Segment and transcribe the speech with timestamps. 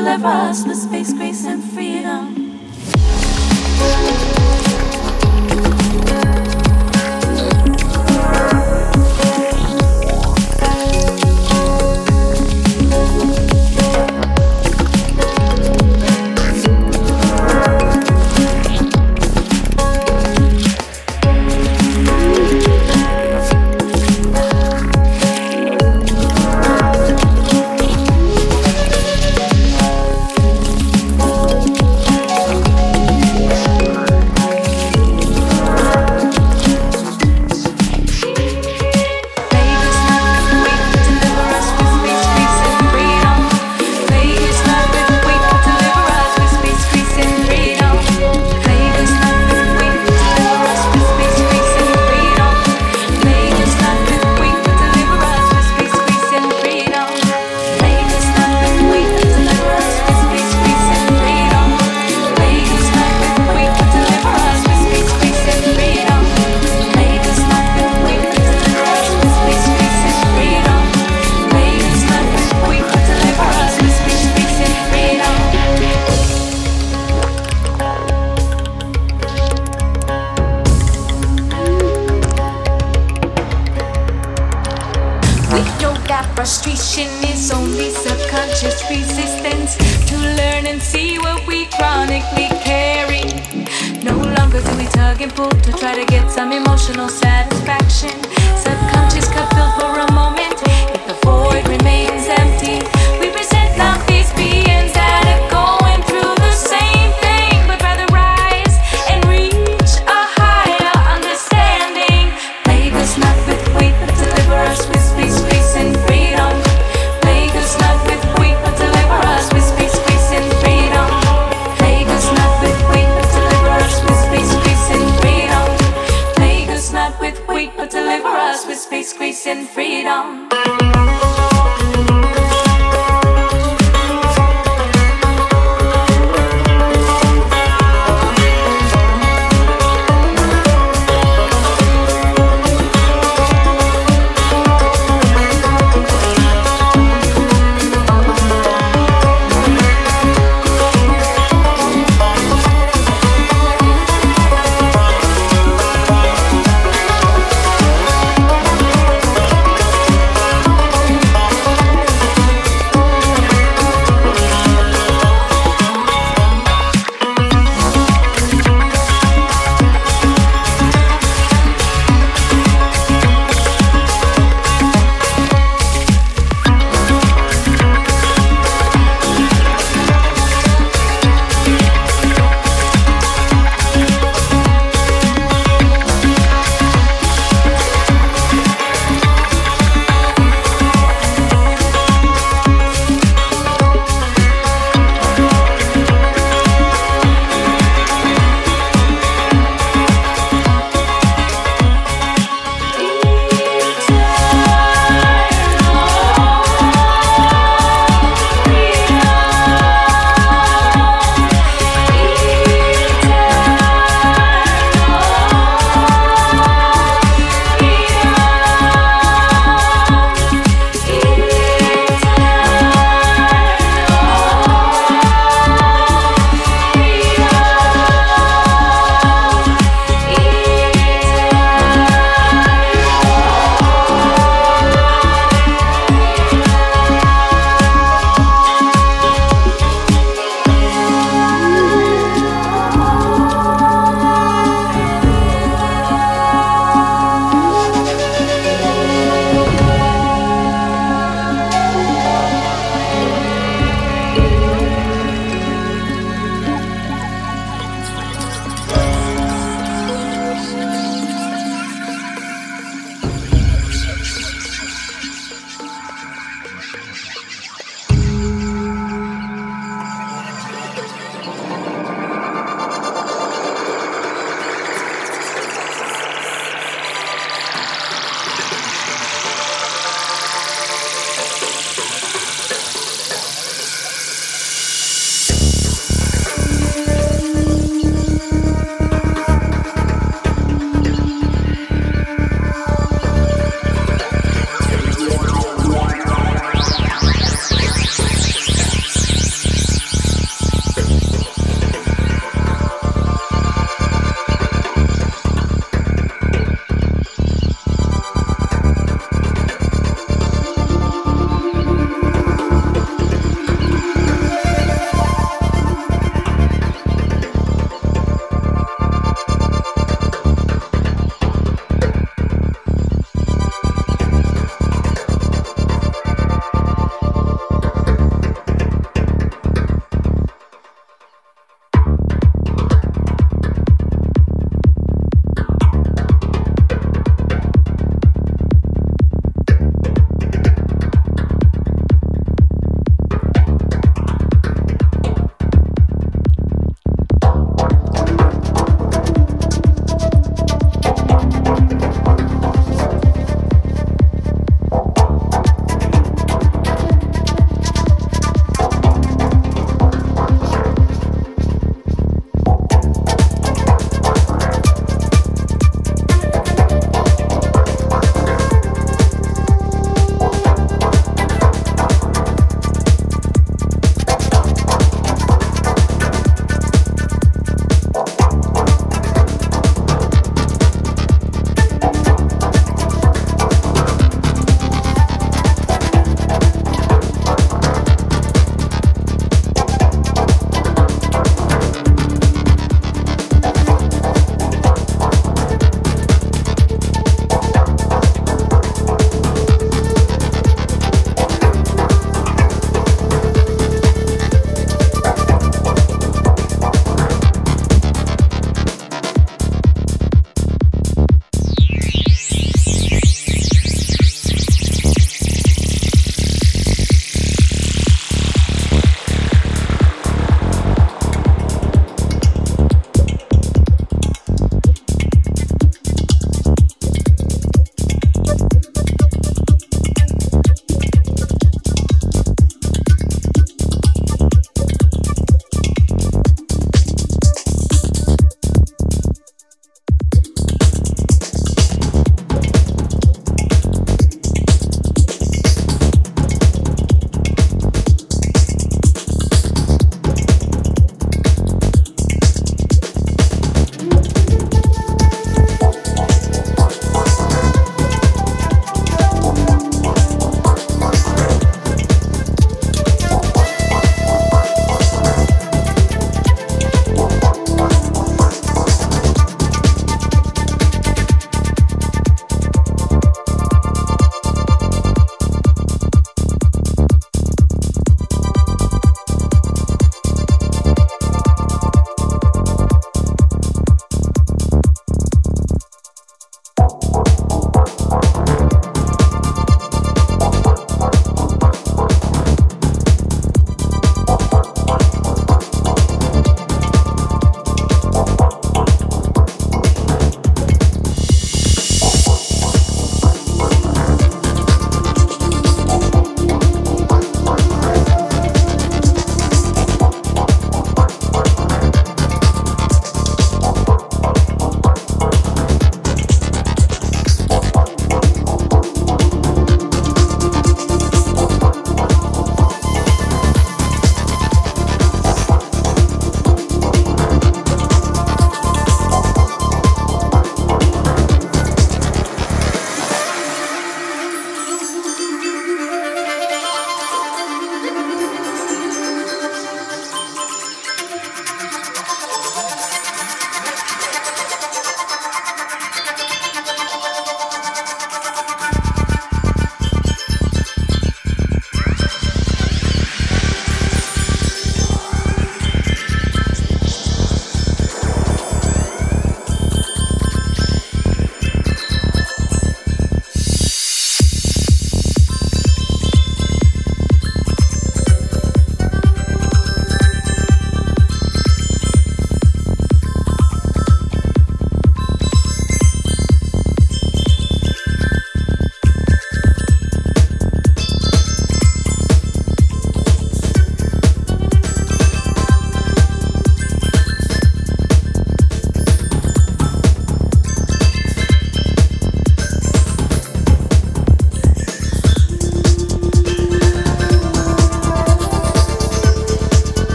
[0.00, 2.49] deliver us with space, grace, and freedom.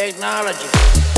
[0.00, 1.09] technology.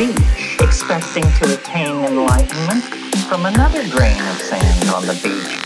[0.00, 2.82] beach, expecting to attain enlightenment
[3.28, 5.60] from another grain of sand on the beach.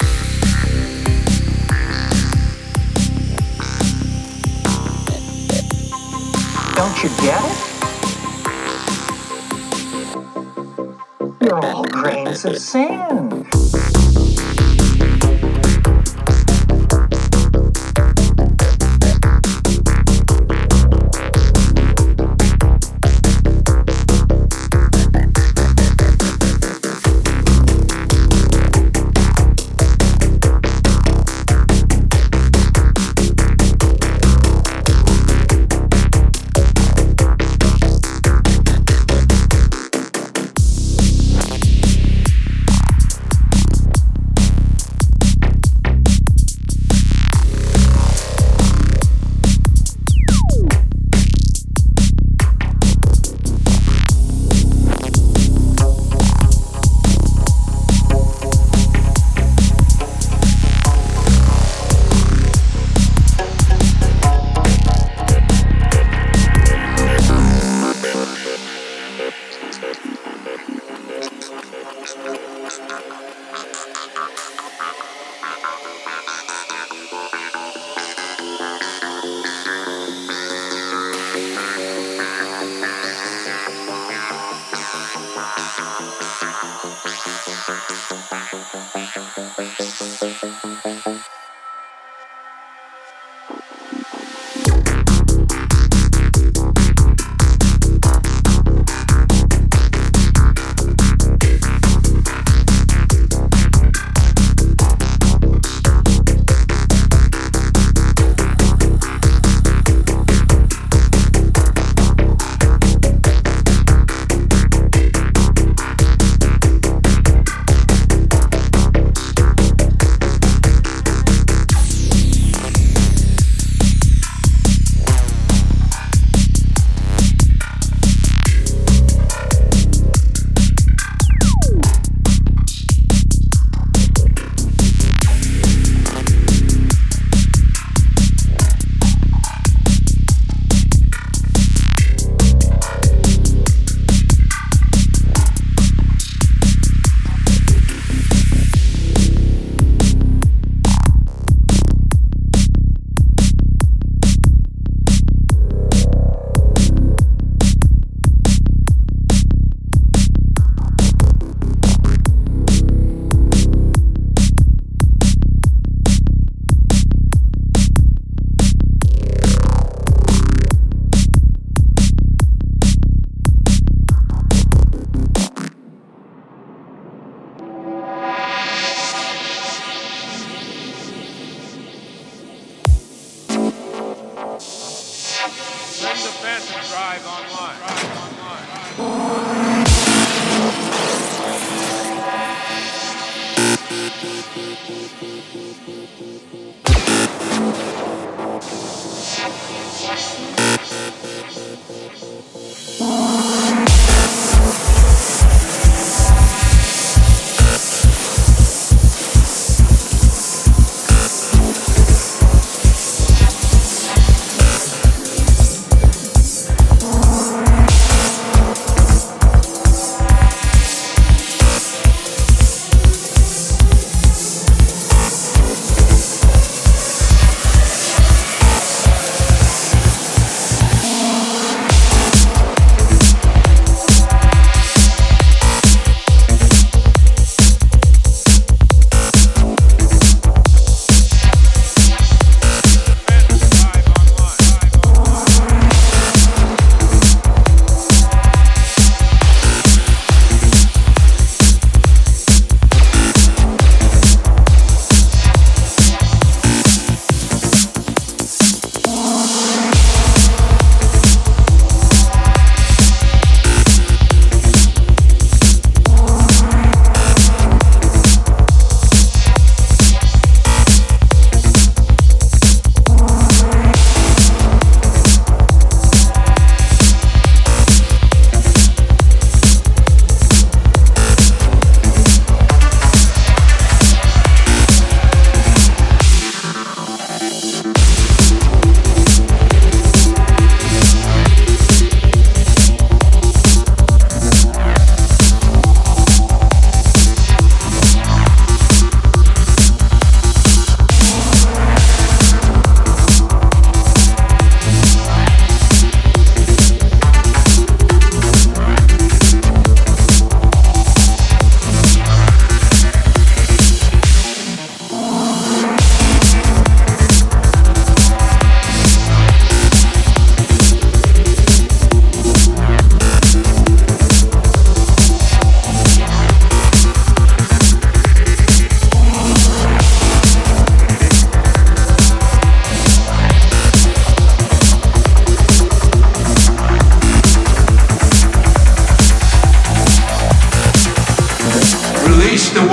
[6.74, 7.58] Don't you get it?
[11.40, 13.53] You're all grains of sand.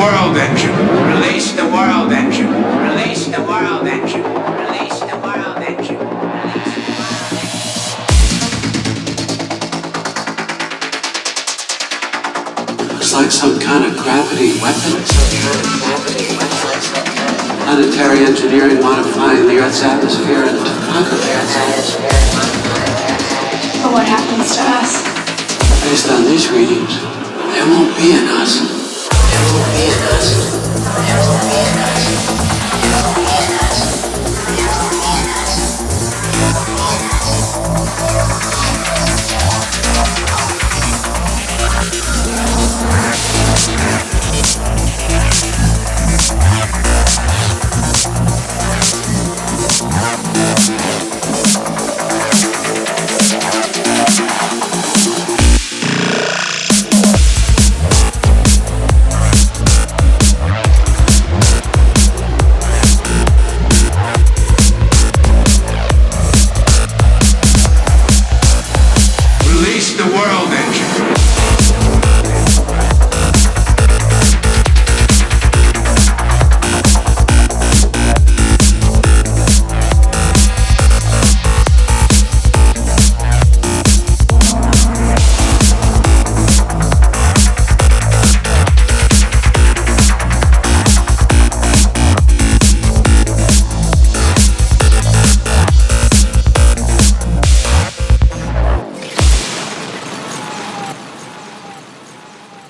[0.01, 0.73] World engine.
[1.13, 2.49] Release the world engine.
[2.89, 4.23] Release the world engine.
[4.25, 5.99] Release the world engine.
[6.01, 7.21] Release the world engine.
[12.89, 15.05] Looks like some kind of gravity weapon.
[17.61, 21.29] Planetary engineering modifying the Earth's atmosphere into topography.
[23.83, 24.91] But what happens to us?
[25.85, 26.97] Based on these readings,
[27.53, 28.70] there won't be an us.
[29.81, 30.41] Vidas.